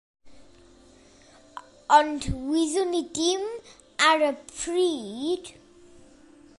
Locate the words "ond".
1.97-2.21